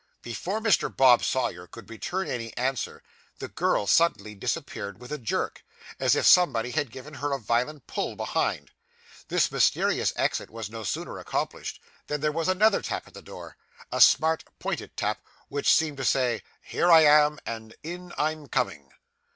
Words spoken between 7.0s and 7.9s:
her a violent